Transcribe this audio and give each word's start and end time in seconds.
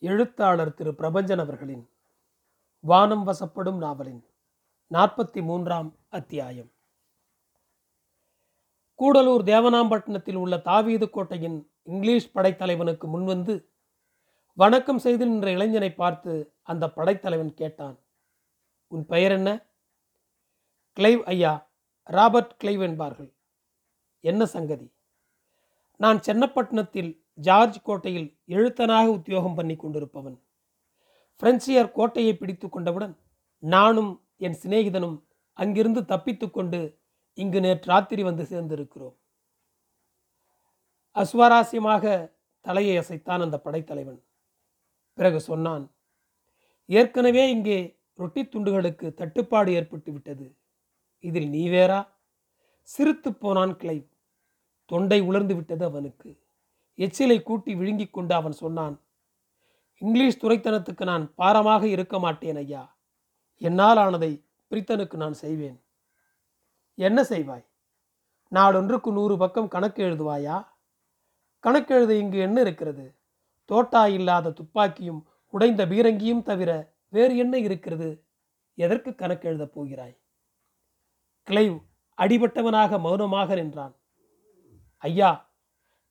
எழுத்தாளர் 0.00 0.74
திரு 0.74 0.90
பிரபஞ்சன் 0.90 1.38
அவர்களின் 1.38 1.88
வானம் 2.80 3.26
வசப்படும் 3.26 3.76
நாவலின் 3.76 4.26
நாற்பத்தி 4.90 5.42
மூன்றாம் 5.42 5.96
அத்தியாயம். 6.08 6.72
கூடலூர் 8.98 9.44
தேவனாம்பட்டினத்தில் 9.44 10.34
உள்ள 10.34 10.58
தாவீது 10.58 11.10
கோட்டையின் 11.10 11.70
இங்கிலீஷ் 11.82 12.30
படைத்தலைவனுக்கு 12.34 13.06
முன்வந்து 13.14 13.64
வணக்கம் 14.54 14.98
செய்து 14.98 15.26
நின்ற 15.26 15.50
இளைஞனை 15.50 15.94
பார்த்து 15.94 16.54
அந்த 16.62 16.90
படைத்தலைவன் 16.90 17.54
கேட்டான் 17.54 17.98
உன் 18.88 19.06
பெயர் 19.06 19.32
என்ன? 19.32 19.66
கிளைவ் 20.96 21.22
ஐயா 21.22 21.70
ராபர்ட் 22.02 22.54
கிளைவ் 22.64 22.82
என்பார்கள். 22.82 23.34
என்ன 24.20 24.46
சங்கதி? 24.46 24.92
நான் 25.96 26.18
சென்னப்பட்டினத்தில் 26.18 27.27
ஜார்ஜ் 27.46 27.82
கோட்டையில் 27.82 28.28
எழுத்தனாக 28.48 29.06
உத்தியோகம் 29.06 29.54
பண்ணி 29.54 29.76
கொண்டிருப்பவன். 29.76 30.38
பிரெஞ்சியர் 31.42 31.92
கோட்டையை 31.92 32.36
பிடித்து 32.36 32.68
கொண்டவுடன் 32.68 33.14
நானும் 33.58 34.12
என் 34.36 34.58
சிநேகிதனும் 34.62 35.16
அங்கிருந்து 35.52 36.00
தப்பித்துக்கொண்டு 36.00 36.80
இங்கு 37.34 37.60
நேற்று 37.60 37.88
ராத்திரி 37.92 38.22
வந்து 38.22 38.42
சேர்ந்திருக்கிறோம். 38.42 39.16
அஸ்வாராஸ்யமாக 41.14 42.34
தலையை 42.60 42.98
அசைத்தான் 42.98 43.40
அந்த 43.40 43.56
படைத்தலைவன். 43.58 44.20
பிறகு 45.14 45.40
சொன்னான் 45.40 45.84
ஏற்கனவே 46.86 47.50
இங்கே 47.50 47.78
ரொட்டி 48.14 48.42
துண்டுகளுக்கு 48.44 49.14
தட்டுப்பாடு 49.14 49.72
ஏற்பட்டு 49.72 50.12
விட்டது. 50.12 50.46
இதில் 51.24 51.48
நீ 51.48 51.68
வேறா? 51.68 52.08
சிரித்து 52.82 53.30
போனான் 53.34 53.74
கிளைவ் 53.76 54.06
தொண்டை 54.84 55.20
உலர்ந்து 55.20 55.54
விட்டது 55.54 55.84
அவனுக்கு. 55.84 56.30
எச்சிலை 56.98 57.42
கூட்டி 57.42 57.74
விழுங்கிக் 57.74 58.12
கொண்டு 58.12 58.34
அவன் 58.34 58.52
சொன்னான் 58.52 59.02
இங்கிலீஷ் 59.98 60.44
துறைத்தனத்துக்கு 60.44 61.04
நான் 61.04 61.34
பாரமாக 61.34 61.86
இருக்க 61.86 62.18
மாட்டேன் 62.18 62.56
ஐயா. 62.56 62.96
என்னால் 63.56 63.96
ஆனதை 63.96 64.44
பிரித்தனுக்கு 64.70 65.14
நான் 65.14 65.32
செய்வேன். 65.32 65.82
என்ன 66.94 67.22
செய்வாய்? 67.22 67.66
நாடொன்றுக்கு 68.50 69.12
நூறு 69.12 69.38
பக்கம் 69.38 69.68
கணக்கு 69.68 70.02
எழுதுவாயா? 70.02 70.66
கணக்கு 71.58 71.94
எழுத 71.94 72.14
இங்கு 72.14 72.38
என்ன 72.38 72.60
இருக்கிறது? 72.60 73.18
தோட்டா 73.64 74.06
இல்லாத 74.06 74.50
துப்பாக்கியும் 74.50 75.26
உடைந்த 75.48 75.86
பீரங்கியும் 75.86 76.42
தவிர 76.42 76.94
வேறு 77.08 77.36
என்ன 77.36 77.58
இருக்கிறது? 77.58 78.24
எதற்கு 78.74 79.14
கணக்கு 79.14 79.48
எழுதப் 79.48 79.72
போகிறாய்? 79.72 80.20
கிளைவ் 81.50 81.84
அடிபட்டவனாக 82.16 83.00
மௌனமாக 83.00 83.54
நின்றான். 83.54 83.94
ஐயா 84.98 85.47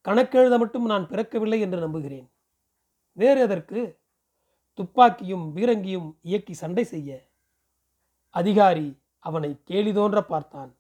கணக்கெழுத 0.08 0.58
மட்டும் 0.58 0.86
நான் 0.86 1.08
பிறக்கவில்லை 1.08 1.59
என்று 1.59 1.80
நம்புகிறேன். 1.80 2.31
வேறு 3.11 3.41
எதற்கு? 3.41 4.00
துப்பாக்கியும் 4.73 5.55
பீரங்கியும் 5.55 6.16
இயக்கி 6.22 6.53
சண்டை 6.53 6.83
செய்ய. 6.83 7.30
அதிகாரி 8.30 8.99
அவனை 9.19 9.58
கேலி 9.64 9.94
தோன்ற 9.94 10.22
பார்த்தான். 10.22 10.75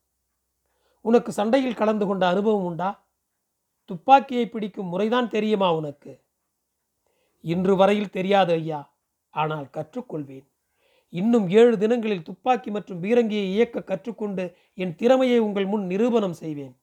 உனக்கு 1.01 1.31
சண்டையில் 1.31 1.75
கலந்து 1.75 2.05
கொண்ட 2.05 2.27
அனுபவம் 2.27 2.63
உண்டா? 2.63 3.07
துப்பாக்கியை 3.85 4.49
பிடிக்கும் 4.49 4.87
முறைதான் 4.87 5.29
தெரியுமா 5.29 5.75
உனக்கு? 5.75 6.23
இன்று 7.41 7.75
வரையில் 7.75 8.09
தெரியாது 8.09 8.53
ஐயா. 8.53 8.93
ஆனால் 9.29 9.65
கற்றுக்கொள்வேன். 9.65 10.47
இன்னும் 11.09 11.49
ஏழு 11.49 11.77
தினங்களில் 11.77 12.23
துப்பாக்கி 12.23 12.71
மற்றும் 12.71 13.03
பீரங்கியை 13.03 13.45
இயக்க 13.45 13.79
கற்றுக்கொண்டு 13.79 14.55
என் 14.73 14.95
திறமையை 14.95 15.39
உங்கள் 15.39 15.65
முன் 15.65 15.85
நிரூபணம் 15.85 16.33
செய்வேன். 16.33 16.79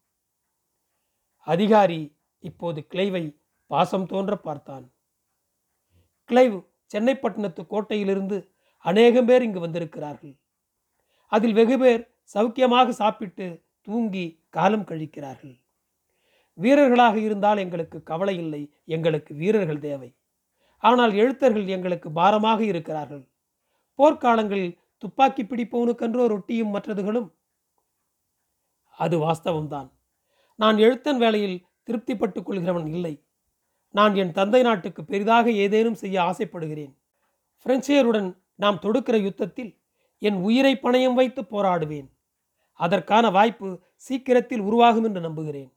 அதிகாரி 1.39 2.14
இப்போது 2.49 2.81
கிளைவை 2.93 3.25
பாசம் 3.71 4.07
தோன்ற 4.07 4.35
பார்த்தான். 4.47 4.87
கிளைவ் 6.31 6.57
சென்னைப்பட்டினத்து 6.93 7.63
கோட்டையிலிருந்து 7.73 8.37
அநேகம் 8.85 9.29
பேர் 9.29 9.45
இங்கு 9.47 9.61
வந்திருக்கிறார்கள். 9.61 10.35
அதில் 11.33 11.57
வெகு 11.59 11.77
பேர் 11.83 12.03
சௌக்கியமாக 12.35 12.89
சாப்பிட்டு 13.03 13.47
தூங்கி 13.87 14.27
காலம் 14.57 14.89
கழிக்கிறார்கள். 14.91 15.55
வீரர்களாக 16.59 17.17
இருந்தால் 17.27 17.63
எங்களுக்கு 17.65 17.99
கவலை 18.11 18.35
இல்லை 18.37 18.63
எங்களுக்கு 18.97 19.33
வீரர்கள் 19.35 19.85
தேவை. 19.87 20.11
ஆனால் 20.83 21.13
எழுத்தர்கள் 21.23 21.67
எங்களுக்கு 21.77 22.09
பாரமாக 22.13 22.61
இருக்கிறார்கள். 22.65 23.25
போர்க்காலங்களில் 23.99 24.75
துப்பாக்கி 25.03 25.43
பிடிப்பவனுக்கன்றோ 25.43 26.25
ரொட்டியும் 26.35 26.75
மற்றதுகளும். 26.75 27.29
அது 28.99 29.17
வாஸ்தவம்தான். 29.19 29.89
நான் 30.59 30.77
எழுத்தன் 30.87 31.21
வேளையில் 31.23 31.57
திருப்திப்பட்டுக் 31.87 32.47
கொள்கிறவன் 32.47 32.89
இல்லை. 32.89 33.25
நான் 33.91 34.15
என் 34.15 34.33
தந்தை 34.33 34.63
நாட்டுக்கு 34.63 35.05
பெரிதாக 35.05 35.51
ஏதேனும் 35.51 35.95
செய்ய 35.95 36.23
ஆசைப்படுகிறேன். 36.23 36.99
பிரெஞ்சியருடன் 37.65 38.37
நாம் 38.55 38.79
தொடுக்கிற 38.83 39.23
யுத்தத்தில் 39.23 39.79
என் 40.19 40.35
உயிரை 40.35 40.79
பணயம் 40.83 41.15
வைத்து 41.15 41.43
போராடுவேன். 41.43 42.11
அதற்கான 42.73 43.31
வாய்ப்பு 43.31 43.81
சீக்கிரத்தில் 43.97 44.61
உருவாகும் 44.61 45.05
என்று 45.05 45.21
நம்புகிறேன். 45.21 45.73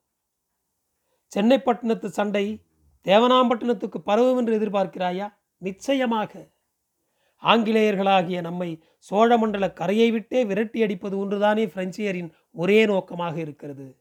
சென்னைப்பட்டினத்து 1.35 2.05
சண்டை 2.05 2.61
தேவனாம்பட்டினத்துக்கு 3.03 3.97
பரவும் 3.97 4.37
என்று 4.37 4.59
எதிர்பார்க்கிறாயா? 4.59 5.33
நிச்சயமாக. 5.57 6.49
ஆங்கிலேயர்களாகிய 7.43 8.41
நம்மை 8.41 8.83
சோழமண்டல 9.09 9.73
கரையை 9.73 10.11
விட்டே 10.11 10.45
விரட்டி 10.45 10.81
அடிப்பது 10.81 11.25
ஒன்றுதானே 11.25 11.65
பிரெஞ்சியரின் 11.75 12.31
ஒரே 12.51 12.85
நோக்கமாக 12.85 13.39
இருக்கிறது. 13.39 13.97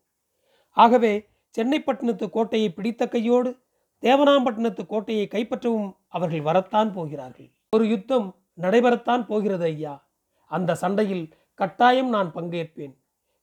ஆகவே 0.71 1.29
சென்னைப்பட்டினத்து 1.57 2.31
கோட்டையை 2.31 2.73
பிடித்த 2.73 3.09
கையோடு 3.09 3.57
தேவனாம்பட்டினத்து 4.03 4.87
கோட்டையை 4.87 5.29
கைப்பற்றவும் 5.31 5.97
அவர்கள் 6.09 6.41
வரத்தான் 6.41 6.93
போகிறார்கள். 6.93 7.53
ஒரு 7.71 7.89
யுத்தம் 7.89 8.37
நடைபெறத்தான் 8.61 9.27
போகிறது 9.27 9.65
ஐயா. 9.65 10.09
அந்த 10.47 10.75
சண்டையில் 10.75 11.35
கட்டாயம் 11.55 12.09
நான் 12.09 12.33
பங்கேற்பேன். 12.35 12.95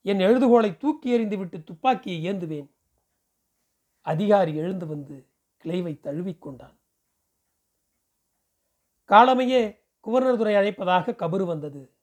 என் 0.02 0.20
எழுதுகோலை 0.20 0.78
தூக்கி 0.78 1.20
எறிந்துவிட்டு 1.20 1.64
துப்பாக்கியை 1.64 2.34
ஏந்துவேன். 2.34 2.70
அதிகாரி 4.02 4.56
எழுந்து 4.56 4.88
வந்து 4.88 5.28
கிளைவை 5.64 6.00
தழுவிக்கொண்டான் 6.00 6.78
காலமையே 9.10 9.78
குவர்னர் 10.04 10.38
துறை 10.38 10.54
அழைப்பதாக 10.56 11.16
கபரு 11.16 11.46
வந்தது. 11.46 11.94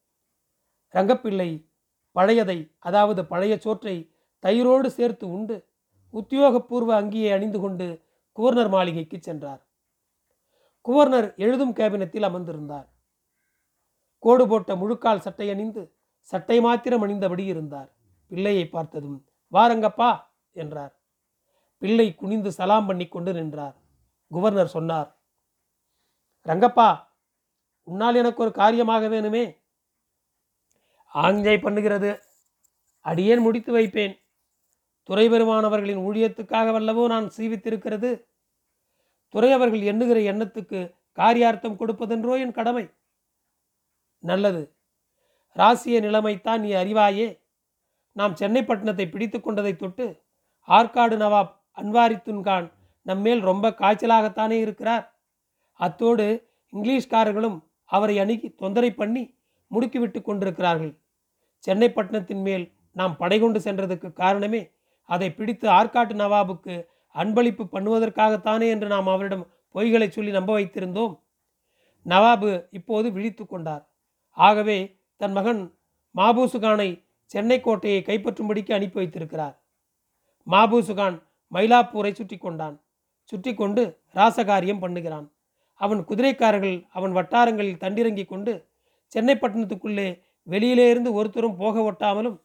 ரங்கப்பிள்ளை 0.95 1.69
பழையதை 2.15 2.77
அதாவது 2.79 3.27
பழைய 3.27 3.59
சோற்றை 3.59 4.15
தயிரோடு 4.39 4.87
சேர்த்து 4.87 5.29
உண்டு 5.29 5.70
உத்தியோகபூர்வ 6.15 6.91
அங்கியை 7.01 7.31
அணிந்து 7.35 7.61
கொண்டு 7.61 7.87
குவர்னர் 8.39 8.69
மாளிகைக்கு 8.69 9.19
சென்றார். 9.21 9.61
குவர்னர் 10.85 11.29
எழுதும் 11.37 11.73
கேபினத்தில் 11.73 12.27
அமர்ந்திருந்தார். 12.29 12.89
கோடு 14.19 14.49
போட்ட 14.49 14.77
முழுக்கால் 14.77 15.25
சட்டை 15.27 15.51
அணிந்து 15.51 15.83
சட்டை 16.33 16.61
மாத்திரம் 16.61 17.03
அணிந்தபடி 17.03 17.45
இருந்தார். 17.45 17.91
பிள்ளையை 18.31 18.65
பார்த்ததும் 18.69 19.19
வாரங்கப்பா 19.53 20.11
என்றார். 20.57 20.93
பிள்ளை 21.83 22.15
குனிந்து 22.15 22.53
சலாம் 22.53 22.87
பண்ணி 22.87 23.07
கொண்டு 23.09 23.33
நின்றார். 23.33 23.77
குவர்னர் 24.31 24.75
சொன்னார் 24.77 25.09
ரங்கப்பா 26.47 26.89
உன்னால் 27.89 28.15
எனக்கு 28.15 28.43
ஒரு 28.43 28.53
காரியமாக 28.53 29.09
வேணுமே. 29.09 29.45
ஆஞ்சை 31.15 31.57
பண்ணுகிறது. 31.65 32.11
அடியேன் 33.07 33.45
முடித்து 33.47 33.73
வைப்பேன். 33.73 34.15
துறை 35.11 35.29
பெருமானவர்களின் 35.29 36.03
ஊழியத்துக்காக 36.09 36.73
வல்லவோ 36.73 37.07
நான் 37.07 37.31
சீவித்திருக்கிறது? 37.37 38.23
துறை 39.29 39.53
அவர்கள் 39.53 39.81
எண்ணுகிற 39.81 40.21
எண்ணத்துக்கு 40.21 40.95
காரியார்த்தம் 41.17 41.79
கொடுப்பதென்றோ 41.79 42.39
என் 42.39 42.53
கடமை? 42.53 42.91
நல்லது. 44.19 44.77
ராசிய 45.57 46.01
நிலைமைத்தான் 46.01 46.61
நீ 46.61 46.73
அறிவாயே. 46.73 47.41
நாம் 48.13 48.35
சென்னைப்பட்டினத்தை 48.35 49.11
பிடித்து 49.11 49.41
கொண்டதை 49.41 49.77
தொட்டு 49.77 50.23
ஆற்காடு 50.69 51.17
நவாப் 51.17 51.53
அன்வாரித்துன்கான் 51.77 52.73
நம்மேல் 53.03 53.41
ரொம்ப 53.41 53.71
காய்ச்சலாகத்தானே 53.71 54.59
இருக்கிறார். 54.61 55.19
அத்தோடு 55.73 56.49
இங்கிலீஷ்காரர்களும் 56.73 57.61
அவரை 57.85 58.19
அணுகி 58.19 58.49
தொந்தரை 58.49 58.97
பண்ணி 58.97 59.37
முடுக்கிவிட்டு 59.71 60.23
கொண்டிருக்கிறார்கள். 60.23 60.99
சென்னைப்பட்டினத்தின் 61.67 62.43
மேல் 62.43 62.73
நாம் 62.93 63.17
படை 63.17 63.41
கொண்டு 63.41 63.61
சென்றதுக்கு 63.61 64.13
காரணமே 64.13 64.71
அதை 65.11 65.29
பிடித்து 65.35 65.67
ஆற்காட்டு 65.69 66.15
நவாபுக்கு 66.15 66.75
அன்பளிப்பு 67.15 67.65
பண்ணுவதற்காகத்தானே 67.75 68.67
என்று 68.71 68.89
நாம் 68.89 69.07
அவரிடம் 69.07 69.49
பொய்களை 69.75 70.09
சொல்லி 70.09 70.31
நம்ப 70.31 70.51
வைத்திருந்தோம்? 70.59 71.15
நவாபு 72.07 72.51
இப்போது 72.71 73.07
விழித்து 73.13 73.45
கொண்டார். 73.47 73.83
ஆகவே 74.39 74.79
தன் 75.17 75.33
மகன் 75.33 75.63
மாபூசுகானை 76.15 76.91
சென்னை 77.25 77.59
கோட்டையை 77.61 78.01
கைப்பற்றும்படிக்கு 78.03 78.73
அனுப்பி 78.75 78.99
வைத்திருக்கிறார். 79.01 79.57
மாபூசுகான் 80.47 81.17
மயிலாப்பூரை 81.53 82.13
சுற்றி 82.13 82.37
கொண்டான். 82.39 82.77
சுற்றி 83.33 83.53
கொண்டு 83.55 83.83
ராசகாரியம் 84.15 84.83
பண்ணுகிறான். 84.85 85.27
அவன் 85.81 86.01
குதிரைக்காரர்கள் 86.09 86.79
அவன் 86.91 87.13
வட்டாரங்களில் 87.13 87.83
தண்டிறங்கி 87.85 88.25
கொண்டு 88.25 88.53
சென்னைப்பட்டினத்துக்குள்ளே 89.13 90.09
வெளியிலே 90.47 90.87
இருந்து 90.91 91.11
ஒருத்தரும் 91.13 91.57
போக 91.57 91.83
ஒட்டாமலும் 91.83 92.37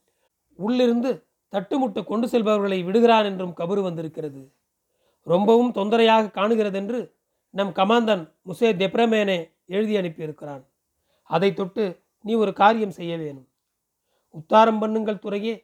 உள்ளிருந்து 0.60 1.12
தட்டுமுட்டு 1.54 2.04
கொண்டு 2.04 2.28
செல்பவர்களை 2.28 2.84
விடுகிறான் 2.84 3.26
என்றும் 3.26 3.58
கபறு 3.60 3.82
வந்திருக்கிறது. 3.82 4.42
ரொம்பவும் 5.24 5.74
தொந்தரையாக 5.74 6.32
காணுகிறதென்று 6.32 7.00
நம் 7.50 7.74
கமாந்தன் 7.74 8.24
முசே 8.48 8.70
தெப்ரமேனே 8.82 9.38
எழுதி 9.66 9.96
அனுப்பியிருக்கிறான். 9.98 10.64
அதை 11.24 11.54
தொட்டு 11.54 12.04
நீ 12.22 12.34
ஒரு 12.34 12.54
காரியம் 12.54 12.92
செய்ய 12.92 13.18
வேணும். 13.18 13.48
உத்தாரம் 14.36 14.82
பண்ணுங்கள் 14.82 15.24
துறையே. 15.26 15.56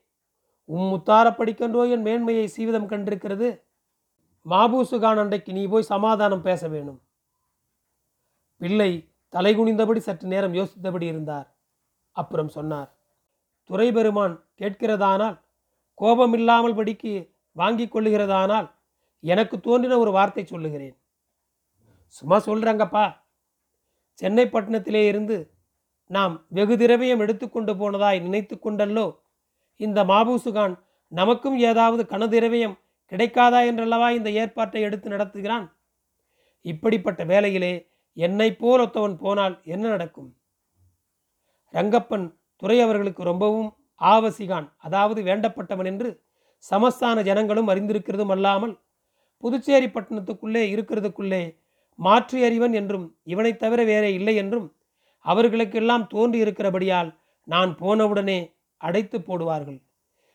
உம் 0.66 0.92
உத்தார 0.98 1.28
படிக்கன்றோ 1.30 1.90
என் 1.90 2.02
மேன்மையை 2.02 2.48
சீவிதம் 2.48 2.90
கண்டிருக்கிறது. 2.90 3.50
மாபூசுகான் 4.46 5.22
அண்டைக்கு 5.24 5.52
நீ 5.52 5.68
போய் 5.68 5.92
சமாதானம் 5.94 6.42
பேச 6.42 6.68
வேணும். 6.68 7.00
பிள்ளை 8.58 8.92
தலைகுனிந்தபடி 9.34 9.98
சற்று 9.98 10.28
நேரம் 10.28 10.54
யோசித்தபடி 10.54 11.02
இருந்தார். 11.02 11.48
அப்புறம் 12.16 12.50
சொன்னார் 12.50 12.90
துறை 13.70 13.92
பெருமான் 13.92 14.36
கேட்கிறதானால் 14.60 15.38
கோபமில்லாமல் 16.02 16.78
படிக்கு 16.80 17.14
வாங்கி 17.56 17.86
கொள்ளுகிறதானால் 17.86 18.68
எனக்கு 19.24 19.56
தோன்றின 19.66 19.98
ஒரு 20.04 20.12
வார்த்தை 20.18 20.44
சொல்லுகிறேன். 20.46 20.96
சும்மா 22.18 22.38
சொல்கிறேங்கப்பா 22.46 23.06
சென்னை 24.22 24.46
பட்டணத்திலே 24.46 25.02
இருந்து 25.08 25.38
நாம் 26.10 26.34
வெகு 26.58 26.76
திரவியம் 26.82 27.22
எடுத்துக்கொண்டு 27.26 27.74
போனதாய் 27.82 28.24
நினைத்து 28.26 28.56
கொண்டல்லோ 28.56 29.06
இந்த 29.80 30.00
மாபூசுகான் 30.12 30.74
நமக்கும் 31.12 31.58
ஏதாவது 31.70 32.04
கனதிரவியம் 32.14 32.76
கிடைக்காதா 33.12 33.60
என்றல்லவா 33.70 34.08
இந்த 34.18 34.30
ஏற்பாட்டை 34.42 34.82
எடுத்து 34.88 35.08
நடத்துகிறான்? 35.14 35.66
இப்படிப்பட்ட 36.66 37.22
வேலையிலே 37.32 37.74
என்னை 38.18 38.50
போல் 38.62 38.84
ஒத்தவன் 38.86 39.16
போனால் 39.24 39.56
என்ன 39.74 39.86
நடக்கும்? 39.90 40.30
ரங்கப்பன் 41.74 42.28
துறை 42.62 42.78
அவர்களுக்கு 42.86 43.24
ரொம்பவும் 43.32 43.70
ஆவசிகான் 44.02 44.74
அதாவது 44.78 45.22
வேண்டப்பட்டவன் 45.22 45.86
என்று 45.86 46.22
சமஸ்தான 46.72 47.22
ஜனங்களும் 47.24 47.68
அறிந்திருக்கிறதும் 47.68 48.30
அல்லாமல் 48.30 48.80
புதுச்சேரி 49.44 49.88
பட்டணத்துக்குள்ளே 49.88 50.64
இருக்கிறதுக்குள்ளே 50.76 51.60
மாற்று 51.96 52.44
அறிவன் 52.46 52.74
என்றும் 52.74 53.16
இவனைத் 53.24 53.60
தவிர 53.60 53.84
வேறே 53.84 54.14
இல்லை 54.14 54.36
என்றும் 54.36 54.68
அவர்களுக்கெல்லாம் 55.22 56.08
தோன்றி 56.08 56.38
இருக்கிறபடியால் 56.38 57.20
நான் 57.44 57.76
போனவுடனே 57.80 58.40
அடைத்து 58.78 59.20
போடுவார்கள். 59.20 59.80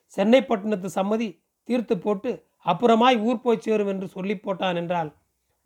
சென்னை 0.07 0.41
பட்டணத்து 0.45 0.89
சம்மதி 0.95 1.29
தீர்த்து 1.69 1.99
போட்டு 1.99 2.31
அப்புறமாய் 2.67 3.17
ஊர் 3.21 3.41
போய் 3.41 3.61
சேரும் 3.61 3.87
என்று 3.87 4.09
சொல்லி 4.09 4.35
போட்டான் 4.37 4.77
என்றால் 4.77 5.11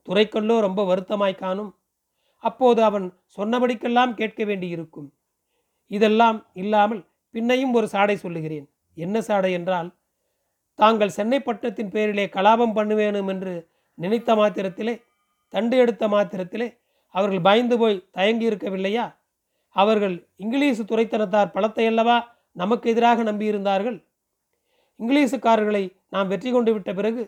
துறைக்கல்லோ 0.08 0.60
ரொம்ப 0.60 0.84
வருத்தமாய் 0.84 1.34
காணும். 1.34 1.74
அப்போது 2.44 2.82
அவன் 2.82 3.06
சொன்னபடிக்கெல்லாம் 3.38 4.14
கேட்க 4.14 4.44
வேண்டியிருக்கும். 4.44 5.12
இதெல்லாம் 5.86 6.46
இல்லாமல் 6.52 7.02
பின்னையும் 7.34 7.74
ஒரு 7.78 7.86
சாடை 7.88 8.16
சொல்லுகிறேன். 8.16 8.66
என்ன 8.96 9.16
சாடை 9.20 9.50
என்றால் 9.58 9.88
தாங்கள் 10.78 11.16
சென்னை 11.16 11.38
பட்டணத்தின் 11.40 11.92
பேரிலே 11.94 12.24
கலாபம் 12.36 12.76
பண்ணுவேனும் 12.78 13.28
என்று 13.28 13.54
நினைத்த 13.98 14.34
மாத்திரத்திலே 14.34 14.94
தண்டு 15.48 15.76
எடுத்த 15.76 16.04
மாத்திரத்திலே 16.08 16.68
அவர்கள் 17.14 17.46
பயந்து 17.48 17.76
போய் 17.78 17.96
தயங்கி 18.10 18.46
இருக்கவில்லையா? 18.50 19.06
அவர்கள் 19.76 20.14
இங்கிலீஷ் 20.36 20.80
துறைத்தனத்தார் 20.90 21.54
பலத்தையல்லவா 21.54 22.16
நமக்கு 22.56 22.86
எதிராக 22.92 23.22
நம்பியிருந்தார்கள்? 23.22 23.98
இங்கிலீஷுக்காரர்களை 25.00 25.84
நாம் 26.08 26.28
வெற்றி 26.28 26.50
கொண்டு 26.50 26.70
விட்ட 26.72 26.90
பிறகு 26.94 27.22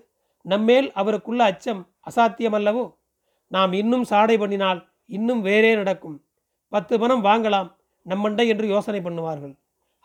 நம்மேல் 0.44 0.88
அவருக்குள்ள 1.00 1.42
அச்சம் 1.50 1.82
அசாத்தியமல்லவோ? 2.10 2.84
நாம் 3.52 3.72
இன்னும் 3.72 4.04
சாடை 4.04 4.36
பண்ணினால் 4.38 4.80
இன்னும் 5.06 5.42
வேறே 5.42 5.72
நடக்கும். 5.74 6.16
பத்து 6.72 6.94
பணம் 6.98 7.24
வாங்கலாம் 7.24 7.68
நம்மண்டை 8.06 8.46
என்று 8.52 8.66
யோசனை 8.68 9.00
பண்ணுவார்கள். 9.00 9.54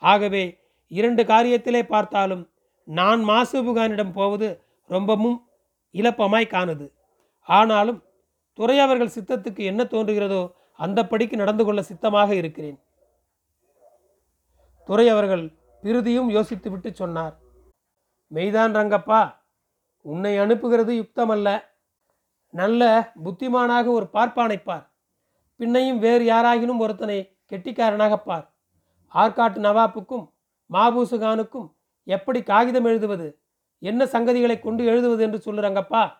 ஆகவே 0.01 0.44
இரண்டு 0.88 1.23
காரியத்திலே 1.23 1.81
பார்த்தாலும் 1.88 2.44
நான் 2.83 3.21
மாசுபுகானிடம் 3.29 4.11
போவது 4.11 4.47
ரொம்பவும் 4.89 5.38
இலப்பமாய் 5.95 6.53
காணுது. 6.53 6.85
ஆனாலும் 7.47 7.99
துறை 8.53 8.79
அவர்கள் 8.79 9.15
சித்தத்துக்கு 9.15 9.63
என்ன 9.63 9.81
தோன்றுகிறதோ 9.83 10.41
அந்தப்படிக்கு 10.79 11.35
நடந்து 11.35 11.63
கொள்ள 11.65 11.81
சித்தமாக 11.81 12.29
இருக்கிறேன். 12.35 12.77
துறை 14.89 15.09
அவர்கள் 15.09 15.44
யோசித்து 15.83 16.29
யோசித்துவிட்டு 16.31 16.89
சொன்னார் 16.91 17.35
மெய்தான் 18.31 18.75
ரங்கப்பா 18.75 19.21
உன்னை 20.05 20.33
அனுப்புகிறது 20.39 20.91
யுக்தமல்ல. 21.01 21.47
நல்ல 22.53 22.81
புத்திமானாக 23.23 23.85
ஒரு 23.91 24.07
பார்ப்பானைப்பார் 24.13 24.85
பின்னையும் 25.59 25.99
வேறு 25.99 26.23
யாராகினும் 26.25 26.81
ஒருத்தனை 26.83 27.17
கெட்டிக்காரனாக 27.51 28.15
பார். 28.17 28.45
ஆற்காட்டு 29.13 29.59
நவாப்புக்கும் 29.59 30.25
மாபூசுகானுக்கும் 30.69 31.68
எப்படி 32.04 32.44
காகிதம் 32.44 32.86
எழுதுவது? 32.86 33.39
என்ன 33.80 34.06
சங்கதிகளை 34.06 34.59
கொண்டு 34.59 34.86
எழுதுவது 34.86 35.24
என்று 35.24 35.39
சொல்லுறாங்கப்பா 35.45 36.12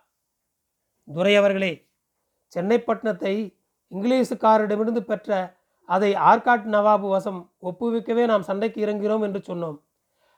துரை 1.07 1.36
அவர்களே 1.36 1.89
சென்னை 2.48 2.80
பட்டணத்தை 2.80 3.60
இங்கிலீஷுக்காரிடமிருந்து 3.92 5.00
பெற்ற 5.00 5.56
அதை 5.89 6.13
ஆற்காட்டு 6.13 6.68
நவாபு 6.75 7.07
வசம் 7.10 7.51
ஒப்புவிக்கவே 7.62 8.25
நாம் 8.25 8.42
சண்டைக்கு 8.42 8.86
இறங்குகிறோம் 8.86 9.22
என்று 9.22 9.39
சொன்னோம். 9.48 9.78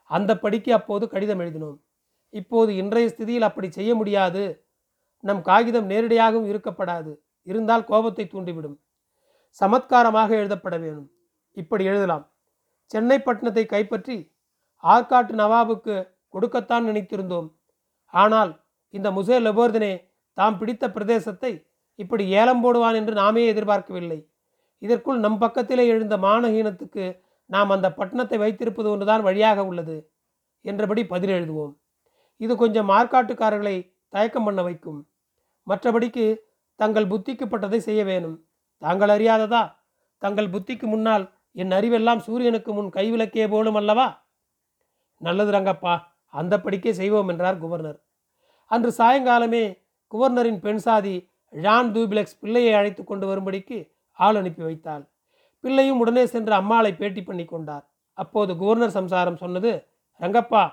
அந்த 0.04 0.38
படிக்கு 0.38 0.72
அப்போது 0.72 1.08
கடிதம் 1.08 1.40
எழுதினோம். 1.40 1.78
இப்போது 2.28 2.76
இன்றைய 2.76 3.08
ஸ்திதியில் 3.08 3.48
அப்படி 3.48 3.70
செய்ய 3.70 3.94
முடியாது. 3.94 4.66
நம் 5.20 5.42
காகிதம் 5.42 5.90
நேரடியாகவும் 5.90 6.50
இருக்கப்படாது. 6.52 7.12
இருந்தால் 7.42 7.84
கோபத்தை 7.84 8.24
தூண்டிவிடும். 8.24 8.76
சமத்காரமாக 9.60 10.30
எழுதப்பட 10.30 10.78
வேணும். 10.78 11.10
இப்படி 11.56 11.84
எழுதலாம். 11.84 12.32
சென்னை 12.90 13.18
பட்டணத்தை 13.18 13.64
கைப்பற்றி 13.66 14.16
ஆற்காட்டு 14.84 15.32
நவாபுக்கு 15.40 15.96
கொடுக்கத்தான் 16.34 16.86
நினைத்திருந்தோம். 16.88 17.48
ஆனால் 18.14 18.52
இந்த 18.94 19.08
முசே 19.10 19.36
லெபோர்தனே 19.46 19.92
தாம் 20.38 20.58
பிடித்த 20.58 20.84
பிரதேசத்தை 20.90 21.52
இப்படி 21.98 22.24
ஏலம் 22.40 22.62
போடுவான் 22.64 22.96
என்று 23.00 23.14
நாமே 23.14 23.42
எதிர்பார்க்கவில்லை. 23.52 24.18
இதற்குள் 24.82 25.18
நம் 25.18 25.38
பக்கத்திலே 25.38 25.84
எழுந்த 25.86 26.16
மானஹீனத்துக்கு 26.16 27.04
நாம் 27.50 27.70
அந்த 27.70 27.88
பட்டணத்தை 27.98 28.38
வைத்திருப்பது 28.38 28.88
ஒன்றுதான் 28.90 29.22
வழியாக 29.22 29.64
உள்ளது 29.64 29.96
என்றபடி 30.64 31.02
பதில் 31.06 31.30
எழுதுவோம். 31.30 31.72
இது 32.36 32.52
கொஞ்சம் 32.56 32.88
ஆற்காட்டுக்காரர்களை 32.88 33.76
தயக்கம் 34.08 34.44
பண்ண 34.44 34.60
வைக்கும். 34.62 35.00
மற்றபடிக்கு 35.66 36.24
தங்கள் 36.80 37.06
புத்திக்கு 37.06 37.46
பட்டதை 37.46 37.80
செய்ய 37.88 38.00
வேணும். 38.04 38.36
தாங்கள் 38.82 39.12
அறியாததா? 39.16 39.62
தங்கள் 40.22 40.48
புத்திக்கு 40.48 40.86
முன்னால் 40.86 41.24
என் 41.52 41.70
அறிவெல்லாம் 41.70 42.16
சூரியனுக்கு 42.16 42.72
முன் 42.72 42.90
கைவிளக்கே 42.90 43.48
போலும் 43.48 43.74
அல்லவா? 43.74 44.28
நல்லது 45.16 45.52
ரங்கப்பா 45.52 46.02
அந்த 46.26 46.56
படிக்கே 46.56 46.90
செய்வோம் 46.90 47.28
என்றார் 47.28 47.62
குவர்னர். 47.62 47.98
அன்று 48.66 48.94
சாயங்காலமே 48.98 49.64
குவர்னரின் 50.10 50.60
பெண் 50.60 50.76
சாதி 50.76 51.30
ஜான் 51.52 51.92
தூபிலெக்ஸ் 51.92 52.38
பிள்ளையை 52.40 52.72
அழைத்து 52.74 53.04
கொண்டு 53.04 53.26
வரும்படிக்கு 53.26 53.92
ஆள் 54.12 54.34
அனுப்பி 54.34 54.62
வைத்தாள். 54.62 55.10
பிள்ளையும் 55.60 55.98
உடனே 55.98 56.26
சென்று 56.26 56.52
அம்மாளை 56.52 56.94
பேட்டி 56.94 57.22
பண்ணி 57.22 57.44
கொண்டார். 57.44 57.84
அப்போது 58.12 58.52
குவர்னர் 58.54 58.98
சம்சாரம் 58.98 59.36
சொன்னது 59.36 59.86
ரங்கப்பா 60.20 60.72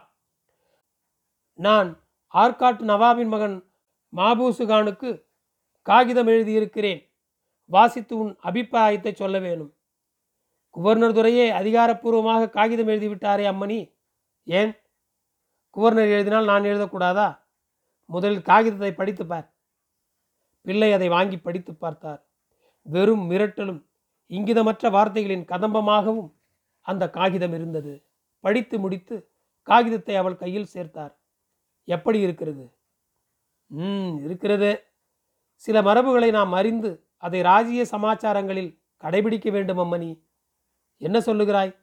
நான் 1.54 1.90
ஆற்காட்டு 2.34 2.84
நவாபின் 2.92 3.28
மகன் 3.28 3.64
மாபூசுகானுக்கு 4.14 5.26
காகிதம் 5.82 6.28
எழுதியிருக்கிறேன். 6.28 7.02
வாசித்து 7.66 8.18
உன் 8.18 8.38
அபிப்பிராயத்தை 8.42 9.14
சொல்ல 9.14 9.40
வேணும். 9.40 9.72
குவர்னர் 10.78 11.14
துறையே 11.14 11.52
அதிகாரப்பூர்வமாக 11.52 12.50
காகிதம் 12.50 12.88
எழுதிவிட்டாரே 12.88 13.46
அம்மணி. 13.52 13.94
ஏன்? 14.44 14.74
குவர்னர் 15.76 16.10
எழுதினால் 16.10 16.46
நான் 16.46 16.64
எழுதக்கூடாதா? 16.64 17.40
முதலில் 18.06 18.42
காகிதத்தை 18.42 18.94
படித்து 18.94 19.26
பார் 19.26 19.54
பிள்ளை 20.62 20.94
அதை 20.94 21.08
வாங்கி 21.10 21.38
படித்து 21.38 21.76
பார்த்தார். 21.76 22.22
வெறும் 22.82 23.32
மிரட்டலும் 23.32 23.86
இங்கிதமற்ற 24.30 24.90
வார்த்தைகளின் 24.92 25.46
கதம்பமாகவும் 25.46 26.30
அந்த 26.82 27.10
காகிதம் 27.10 27.54
இருந்தது. 27.54 27.94
படித்து 28.40 28.80
முடித்து 28.80 29.16
காகிதத்தை 29.62 30.16
அவள் 30.16 30.36
கையில் 30.36 30.72
சேர்த்தார். 30.74 31.14
எப்படி 31.84 32.20
இருக்கிறது? 32.20 32.66
ம் 33.68 34.16
இருக்கிறது. 34.24 34.72
சில 35.56 35.82
மரபுகளை 35.82 36.32
நாம் 36.32 36.52
அறிந்து 36.52 37.10
அதை 37.18 37.42
ராஜ்ய 37.42 37.86
சமாச்சாரங்களில் 37.92 38.72
கடைபிடிக்க 39.04 39.52
வேண்டும் 39.52 39.78
அம்மணி. 39.78 40.12
என்ன 40.98 41.20
சொல்லுகிறாய்? 41.20 41.76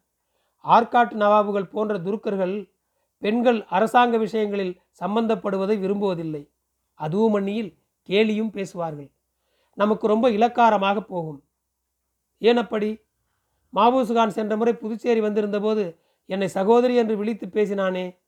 ஆற்காட்டு 0.65 1.15
நவாபுகள் 1.15 1.71
போன்ற 1.71 1.99
துருக்கர்கள் 1.99 2.73
பெண்கள் 3.19 3.65
அரசாங்க 3.65 4.17
விஷயங்களில் 4.17 4.81
சம்பந்தப்படுவதை 5.01 5.77
விரும்புவதில்லை. 5.79 6.51
அதுவும் 6.95 7.35
அந்நியில் 7.35 7.79
கேலியும் 8.09 8.51
பேசுவார்கள். 8.51 9.11
நமக்கு 9.75 10.07
ரொம்ப 10.07 10.31
இலக்காரமாக 10.31 11.01
போகும். 11.01 11.45
ஏனப்படி 12.41 13.03
மாபூசுகான் 13.75 14.29
சென்ற 14.29 14.57
முறை 14.57 14.75
புதுச்சேரி 14.75 15.21
வந்திருந்தபோது 15.21 16.01
என்னை 16.27 16.49
சகோதரி 16.49 16.95
என்று 16.95 17.17
விழித்து 17.17 17.47
பேசினானே 17.47 18.19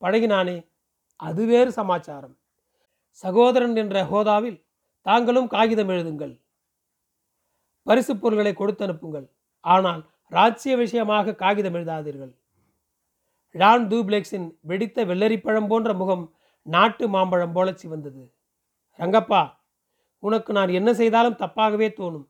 பழகினானே. 0.00 0.68
அது 1.16 1.46
வேறு 1.46 1.72
சமாச்சாரம். 1.72 2.36
சகோதரன் 3.10 3.76
என்ற 3.76 4.04
ஹோதாவில் 4.04 4.64
தாங்களும் 5.00 5.46
காகிதம் 5.46 5.88
எழுதுங்கள். 5.88 6.40
பரிசுப் 7.82 8.20
பொருள்களை 8.20 8.52
கொடுத்து 8.52 8.84
அனுப்புங்கள் 8.84 9.26
ஆனால் 9.60 10.02
ராஜ்ய 10.28 10.76
விஷயமாக 10.76 11.34
காகிதம் 11.34 11.74
எழுதாதீர்கள். 11.74 12.32
டான் 13.54 13.88
தூப்ளெக்ஸின் 13.88 14.48
வெடித்த 14.60 15.04
வெள்ளரிப்பழம் 15.04 15.66
போன்ற 15.66 15.94
முகம் 15.94 16.24
நாட்டு 16.62 17.08
மாம்பழம் 17.08 17.52
போல 17.52 17.70
சிவந்தது. 17.72 18.32
ரங்கப்பா 18.98 19.42
உனக்கு 20.18 20.52
நான் 20.52 20.68
என்ன 20.68 20.94
செய்தாலும் 20.94 21.34
தப்பாகவே 21.34 21.88
தோணும். 21.98 22.26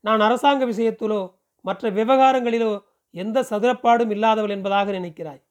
நான் 0.00 0.20
அரசாங்க 0.20 0.64
விஷயத்திலோ 0.66 1.34
மற்ற 1.60 1.90
விவகாரங்களிலோ 1.90 2.84
எந்த 3.10 3.46
சதுரப்பாடும் 3.50 4.10
இல்லாதவள் 4.10 4.50
என்பதாக 4.50 4.92
நினைக்கிறாய். 4.92 5.42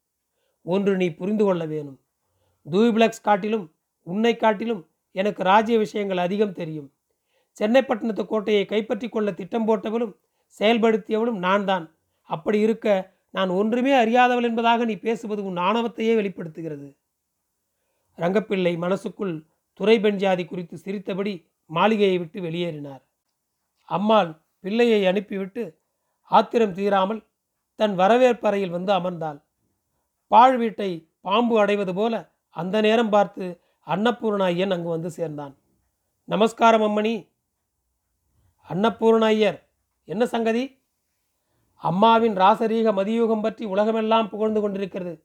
ஒன்று 0.62 0.98
நீ 0.98 1.08
புரிந்து 1.13 1.44
கொள்ள 1.44 1.66
வேணும். 1.66 2.00
தூய்பிளக்ஸ் 2.72 3.22
காட்டிலும் 3.22 3.66
உன்னை 4.04 4.36
காட்டிலும் 4.36 4.90
எனக்கு 5.12 5.44
ராஜ்ய 5.44 5.78
விஷயங்கள் 5.78 6.18
அதிகம் 6.18 6.54
தெரியும். 6.54 6.92
சென்னை 7.52 7.82
பட்டணத்து 7.82 8.25
கோட்டையை 8.25 8.66
கைப்பற்றி 8.66 9.10
கொள்ள 9.10 9.32
திட்டம் 9.32 9.68
போட்டவளும் 9.68 10.13
செயல்படுத்தியவளும் 10.60 11.38
நான் 11.38 11.66
தான் 11.66 11.96
அப்படி 12.22 12.60
இருக்க 12.60 13.16
நான் 13.30 13.50
ஒன்றுமே 13.50 13.94
அறியாதவள் 13.94 14.44
என்பதாக 14.44 14.86
நீ 14.86 14.96
பேசுவது 14.96 15.44
உன் 15.44 15.58
ஆணவத்தையே 15.58 16.16
வெளிப்படுத்துகிறது. 16.16 16.96
ரங்கப்பிள்ளை 18.18 18.78
மனசுக்குள் 18.78 19.46
துறை 19.74 20.00
பெண் 20.00 20.16
ஜாதி 20.16 20.46
குறித்து 20.46 20.78
சிரித்தபடி 20.78 21.48
மாளிகையை 21.66 22.18
விட்டு 22.18 22.42
வெளியேறினார். 22.42 23.02
அம்மாள் 23.84 24.42
பிள்ளையை 24.60 25.06
அனுப்பிவிட்டு 25.06 25.80
ஆத்திரம் 26.24 26.74
தீராமல் 26.74 27.26
தன் 27.76 27.96
வரவேற்பறையில் 27.96 28.70
வந்து 28.70 28.94
அமர்ந்தாள். 28.94 29.42
பாழ் 30.28 30.58
வீட்டை 30.58 31.10
பாம்பு 31.22 31.60
அடைவது 31.60 31.94
போல 31.94 32.36
அந்த 32.50 32.82
நேரம் 32.82 33.10
பார்த்து 33.10 33.62
அன்னபூர்ண 33.88 34.44
ஐயன் 34.44 34.72
அங்கு 34.72 34.90
வந்து 34.90 35.10
சேர்ந்தான். 35.10 35.58
நமஸ்காரம் 36.24 36.82
அம்மணி. 36.82 37.32
அன்னபூர்ண 38.70 39.24
ஐயர் 39.26 39.60
என்ன 40.06 40.26
சங்கதி? 40.26 40.82
அம்மாவின் 41.76 42.38
ராசரீக 42.38 42.92
மதியூகம் 42.92 43.42
பற்றி 43.42 43.66
உலகமெல்லாம் 43.66 44.30
புகழ்ந்து 44.30 44.62
கொண்டிருக்கிறது. 44.62 45.24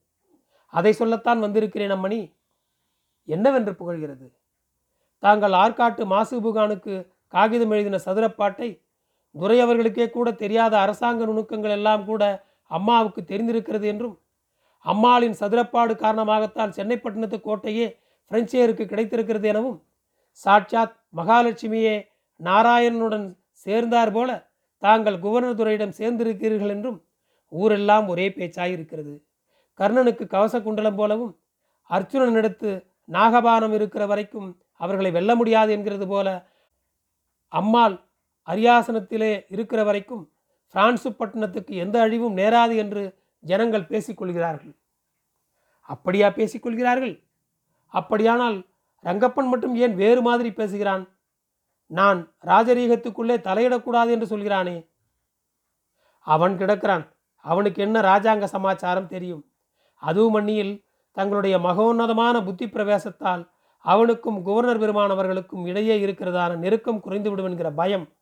அதை 0.66 0.92
சொல்லத்தான் 0.92 1.40
வந்திருக்கிறேன் 1.40 1.90
அம்மணி. 1.90 2.32
என்னவென்று 3.24 3.72
புகழ்கிறது? 3.72 4.32
தாங்கள் 5.18 5.52
ஆற்காட்டு 5.52 6.04
மாசுபுகானுக்கு 6.04 7.06
காகிதம் 7.26 7.70
எழுதின 7.70 7.96
சதுரப்பாட்டை 7.96 8.80
துரை 9.34 9.60
அவர்களுக்கே 9.60 10.10
கூட 10.10 10.30
தெரியாத 10.32 10.78
அரசாங்க 10.78 11.24
நுணுக்கங்கள் 11.24 11.70
எல்லாம் 11.70 12.04
கூட 12.04 12.46
அம்மாவுக்கு 12.64 13.24
தெரிந்திருக்கிறது 13.24 13.86
என்றும் 13.86 14.20
அம்மாளின் 14.80 15.36
சதுரப்பாடு 15.40 15.94
காரணமாகத்தான் 15.94 16.68
சென்னைப்பட்டினத்து 16.68 17.40
கோட்டையே 17.40 17.98
பிரெஞ்சேருக்கு 18.30 18.86
கிடைத்திருக்கிறது 18.86 19.48
எனவும் 19.48 19.82
சாட்சாத் 20.32 20.96
மகாலட்சுமியே 21.16 22.08
நாராயணனுடன் 22.40 23.36
சேர்ந்தார் 23.52 24.12
போல 24.12 24.47
தாங்கள் 24.78 25.18
குவர்னர் 25.18 25.54
துறையிடம் 25.54 25.96
சேர்ந்திருக்கிறீர்கள் 25.98 26.68
என்றும் 26.68 27.04
ஊரெல்லாம் 27.48 28.06
ஒரே 28.08 28.28
பேச்சாயிருக்கிறது. 28.28 29.22
கர்ணனுக்கு 29.78 30.26
கவச 30.26 30.60
குண்டலம் 30.60 30.94
போலவும் 30.94 31.38
அர்ஜுனனிடத்து 31.90 32.70
நாகபானம் 33.12 33.72
இருக்கிற 33.72 34.06
வரைக்கும் 34.06 34.48
அவர்களை 34.72 35.10
வெல்ல 35.10 35.34
முடியாது 35.34 35.72
என்கிறது 35.72 36.06
போல 36.06 36.46
அம்மாள் 37.48 38.00
அரியாசனத்திலே 38.46 39.44
இருக்கிற 39.48 39.84
வரைக்கும் 39.84 40.32
பிரான்சு 40.74 41.12
பட்டணத்துக்கு 41.12 41.74
எந்த 41.74 42.00
அழிவும் 42.00 42.36
நேராது 42.36 42.76
என்று 42.76 43.02
ஜனங்கள் 43.40 43.82
பேசிக்கொள்கிறார்கள். 43.82 44.74
அப்படியா 45.80 46.28
பேசிக்கொள்கிறார்கள்? 46.28 47.24
அப்படியானால் 47.86 48.66
ரங்கப்பன் 49.04 49.48
மட்டும் 49.48 49.74
ஏன் 49.74 49.94
வேறு 49.94 50.22
மாதிரி 50.22 50.52
பேசுகிறான்? 50.52 51.04
நான் 51.88 52.34
ராஜரீகத்துக்குள்ளே 52.44 53.36
தலையிடக்கூடாது 53.40 54.10
என்று 54.10 54.36
சொல்கிறானே? 54.36 54.90
அவன் 56.20 56.58
கிடக்கிறான். 56.58 57.16
அவனுக்கு 57.36 57.82
என்ன 57.82 58.00
ராஜாங்க 58.00 58.44
சமாச்சாரம் 58.44 59.06
தெரியும்? 59.06 59.50
அதுவும் 59.94 60.32
மண்ணியில் 60.32 60.86
தங்களுடைய 61.12 61.58
மகோன்னதமான 61.58 62.44
புத்தி 62.44 62.66
பிரவேசத்தால் 62.66 63.48
அவனுக்கும் 63.78 64.46
குவர்னர் 64.46 64.80
பெருமானவர்களுக்கும் 64.80 65.66
இடையே 65.66 66.06
இருக்கிறதான 66.06 66.56
நெருக்கம் 66.56 67.02
குறைந்துவிடும் 67.04 67.44
என்கிற 67.44 67.70
பயம். 67.70 68.12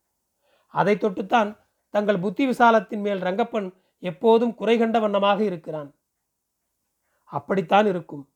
அதை 0.66 0.94
தொட்டுத்தான் 0.94 1.56
தங்கள் 1.90 2.18
புத்தி 2.18 2.46
விசாலத்தின் 2.46 3.00
மேல் 3.00 3.20
ரங்கப்பன் 3.20 3.74
எப்போதும் 3.98 4.54
குறை 4.54 4.78
கண்ட 4.78 4.98
வண்ணமாக 4.98 5.42
இருக்கிறான். 5.42 5.94
அப்படித்தான் 7.24 7.86
இருக்கும். 7.86 8.28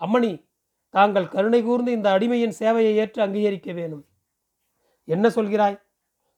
அம்மணி 0.00 0.48
தாங்கள் 0.88 1.28
கருணை 1.28 1.62
கூர்ந்து 1.62 1.92
இந்த 1.92 2.18
அடிமையின் 2.18 2.52
சேவையை 2.58 2.94
ஏற்று 2.94 3.22
அங்கீகரிக்க 3.22 3.72
வேணும். 3.72 4.07
என்ன 5.08 5.26
சொல்கிறாய்? 5.28 5.76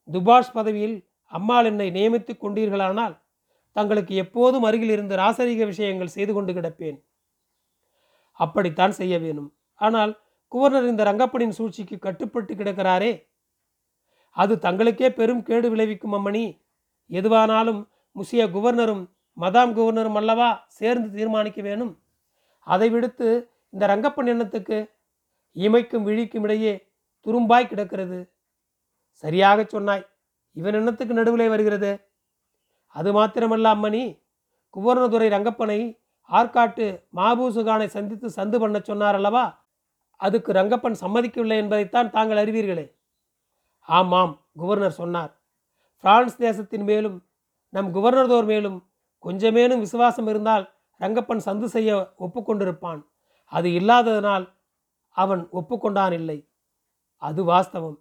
துபாஷ் 0.09 0.53
பதவியில் 0.53 0.97
அம்மாள் 1.37 1.65
என்னை 1.65 1.87
நியமித்துக் 1.91 2.43
கொண்டீர்களானால் 2.43 3.15
தங்களுக்கு 3.77 4.15
எப்போதும் 4.15 4.63
அருகில் 4.63 4.91
இருந்து 4.91 5.15
ராசரிக 5.17 5.65
விஷயங்கள் 5.65 6.15
செய்து 6.17 6.33
கொண்டு 6.35 6.53
கிடப்பேன். 6.53 6.99
அப்படித்தான் 8.41 8.91
செய்ய 8.91 9.15
வேணும். 9.19 9.51
ஆனால் 9.75 10.13
குவர்னர் 10.53 10.89
இந்த 10.89 11.03
ரங்கப்பனின் 11.05 11.57
சூழ்ச்சிக்கு 11.59 11.99
கட்டுப்பட்டு 11.99 12.55
கிடக்கிறாரே. 12.55 13.13
அது 14.37 14.55
தங்களுக்கே 14.57 15.09
பெரும் 15.11 15.43
கேடு 15.43 15.71
விளைவிக்கும் 15.71 16.15
அம்மணி. 16.17 16.45
எதுவானாலும் 17.11 17.81
முசிய 18.17 18.43
குவர்னரும் 18.57 19.05
மதாம் 19.37 19.73
குவர்னரும் 19.77 20.19
அல்லவா 20.21 20.49
சேர்ந்து 20.79 21.09
தீர்மானிக்க 21.19 21.61
வேணும். 21.63 21.93
அதை 22.67 22.89
விடுத்து 22.91 23.29
இந்த 23.71 23.85
ரங்கப்பன் 23.93 24.31
எண்ணத்துக்கு 24.33 24.79
இமைக்கும் 25.55 26.07
விழிக்கும் 26.09 26.43
இடையே 26.43 26.75
துரும்பாய் 27.27 27.71
கிடக்கிறது. 27.71 28.19
சரியாக 29.23 29.65
சொன்னாய். 29.65 30.05
இவன் 30.57 30.75
எண்ணத்துக்கு 30.75 31.19
நடுவிலே 31.19 31.47
வருகிறது? 31.49 31.91
அது 32.97 33.09
மாத்திரமல்ல 33.13 33.67
அம்மணி 33.75 34.05
குவர்ணதுரை 34.75 35.29
ரங்கப்பனை 35.35 35.81
ஆற்காட்டு 36.31 36.87
மாபூசுகானை 37.15 37.87
சந்தித்து 37.87 38.29
சந்து 38.37 38.59
பண்ண 38.59 38.79
சொன்னார் 38.81 39.15
அல்லவா? 39.15 39.45
அதுக்கு 40.21 40.51
ரங்கப்பன் 40.53 41.01
சம்மதிக்கவில்லை 41.01 41.57
என்பதைத்தான் 41.57 42.11
தாங்கள் 42.11 42.41
அறிவீர்களே. 42.43 42.87
ஆமாம் 43.89 44.33
குவர்னர் 44.59 44.99
சொன்னார். 45.01 45.33
பிரான்ஸ் 46.05 46.37
தேசத்தின் 46.37 46.83
மேலும் 46.83 47.17
நம் 47.69 47.95
குவர்னர்தோர் 47.95 48.45
மேலும் 48.45 48.79
கொஞ்சமேனும் 49.25 49.83
விசுவாசம் 49.87 50.27
இருந்தால் 50.27 50.65
ரங்கப்பன் 51.01 51.47
சந்து 51.47 51.69
செய்ய 51.77 52.13
ஒப்புக்கொண்டிருப்பான். 52.19 53.01
அது 53.53 53.69
இல்லாததனால் 53.71 54.47
அவன் 55.17 55.43
ஒப்புக்கொண்டான் 55.53 56.13
இல்லை. 56.13 56.39
அது 57.23 57.41
வாஸ்தவம். 57.45 57.99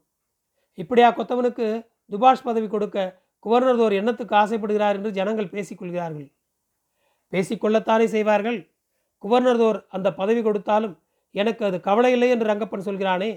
இப்படியா 0.79 1.09
கொத்தவனுக்கு 1.11 1.67
துபாஷ் 2.11 2.45
பதவி 2.47 2.67
கொடுக்க 2.67 2.97
குவர்னர்தோர் 3.45 3.93
எண்ணத்துக்கு 3.99 4.33
ஆசைப்படுகிறார் 4.35 4.97
என்று 4.99 5.11
ஜனங்கள் 5.11 5.53
பேசிக்கொள்கிறார்கள். 5.55 6.27
பேசிக்கொள்ளத்தானே 7.33 8.05
செய்வார்கள்? 8.05 8.59
குவர்னர்தோர் 9.23 9.79
அந்த 9.89 10.13
பதவி 10.13 10.41
கொடுத்தாலும் 10.41 10.95
எனக்கு 11.35 11.65
அது 11.65 11.77
கவலை 11.79 12.11
இல்லை 12.11 12.29
என்று 12.29 12.49
ரங்கப்பன் 12.51 12.87
சொல்கிறானே. 12.87 13.31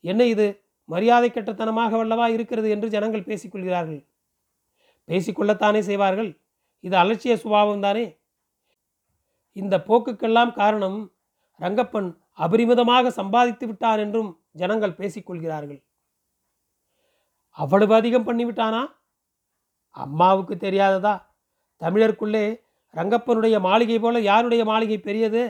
என்ன 0.00 0.22
இது? 0.24 0.46
மரியாதை 0.88 1.28
கெட்டத்தனமாக 1.30 1.96
வல்லவா 2.00 2.26
இருக்கிறது 2.26 2.68
என்று 2.68 2.88
ஜனங்கள் 2.88 3.28
பேசிக்கொள்கிறார்கள். 3.28 4.00
பேசிக்கொள்ளத்தானே 5.08 5.80
செய்வார்கள்? 5.80 6.30
இது 6.80 6.96
அலட்சிய 6.96 7.34
சுபாவம் 7.36 7.84
தானே? 7.86 8.04
இந்த 9.56 9.74
போக்குக்கெல்லாம் 9.88 10.52
காரணம் 10.52 10.98
ரங்கப்பன் 11.60 12.08
அபரிமிதமாக 12.38 13.10
சம்பாதித்து 13.10 13.66
விட்டான் 13.66 13.98
என்றும் 13.98 14.30
ஜனங்கள் 14.52 14.98
பேசிக்கொள்கிறார்கள். 14.98 15.80
அவ்வளவு 17.58 17.94
அதிகம் 17.94 18.26
பண்ணிவிட்டானா? 18.28 18.82
அம்மாவுக்கு 19.94 20.54
தெரியாததா? 20.56 21.14
தமிழருக்குள்ளே 21.80 22.44
ரங்கப்பனுடைய 22.94 23.60
மாளிகை 23.60 23.98
போல 23.98 24.20
யாருடைய 24.20 24.64
மாளிகை 24.64 24.98
பெரியது? 24.98 25.42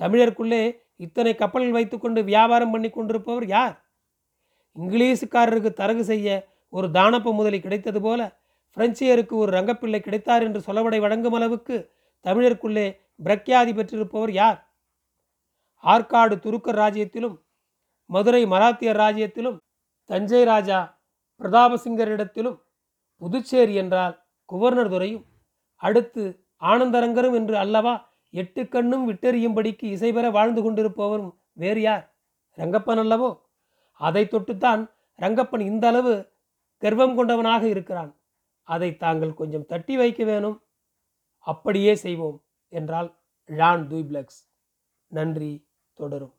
தமிழருக்குள்ளே 0.00 0.62
இத்தனை 0.96 1.34
கப்பல்கள் 1.34 1.72
வைத்துக்கொண்டு 1.72 2.20
வியாபாரம் 2.22 2.70
பண்ணி 2.70 2.90
கொண்டிருப்பவர் 2.90 3.46
யார்? 3.48 3.74
இங்கிலீஷுக்காரருக்கு 4.76 5.70
தரகு 5.72 6.04
செய்ய 6.04 6.28
ஒரு 6.72 6.86
தானப்ப 6.88 7.32
முதலி 7.34 7.60
கிடைத்தது 7.60 8.00
போல 8.00 8.20
பிரெஞ்சியருக்கு 8.76 9.34
ஒரு 9.36 9.50
ரங்கப்பிள்ளை 9.52 10.00
கிடைத்தார் 10.00 10.42
என்று 10.42 10.60
சொலவடை 10.60 10.98
வழங்கும் 11.00 11.34
அளவுக்கு 11.34 11.76
தமிழருக்குள்ளே 12.24 12.86
பிரக்யாதி 13.22 13.72
பெற்றிருப்பவர் 13.72 14.32
யார்? 14.32 14.58
ஆற்காடு 15.84 16.34
துருக்கர் 16.36 16.78
ராஜ்யத்திலும் 16.78 17.36
மதுரை 18.10 18.42
மராத்தியர் 18.44 18.96
ராஜ்யத்திலும் 18.96 19.58
தஞ்சை 20.04 20.44
ராஜா 20.44 20.78
பிரதாபசிங்கரிடத்திலும் 21.38 22.58
புதுச்சேரி 23.16 23.74
என்றால் 23.74 24.14
குவர்னர் 24.52 24.88
துறையும் 24.88 25.24
அடுத்து 25.76 26.46
ஆனந்தரங்கரும் 26.60 27.34
என்று 27.34 27.56
அல்லவா 27.56 27.94
எட்டு 28.30 28.68
கண்ணும் 28.68 29.12
விட்டெறியும்படிக்கு 29.12 29.82
இசைபெற 29.82 30.30
வாழ்ந்து 30.30 30.60
கொண்டிருப்பவரும் 30.62 31.34
வேறு 31.52 31.80
யார்? 31.80 32.16
ரங்கப்பன் 32.56 33.00
அல்லவோ? 33.04 33.40
அதை 33.92 34.24
தொட்டுத்தான் 34.24 34.90
ரங்கப்பன் 35.18 35.60
இந்த 35.60 35.86
அளவு 35.86 36.32
கர்வம் 36.76 37.16
கொண்டவனாக 37.18 37.62
இருக்கிறான். 37.62 38.20
அதை 38.62 38.96
தாங்கள் 38.96 39.34
கொஞ்சம் 39.34 39.66
தட்டி 39.66 39.96
வைக்க 39.96 40.24
வேணும். 40.24 40.62
அப்படியே 41.38 41.94
செய்வோம் 41.94 42.44
என்றால் 42.68 43.10
ஜான் 43.44 43.88
தூய்பிளக்ஸ். 43.88 44.40
நன்றி 45.06 45.68
தொடரும். 45.92 46.34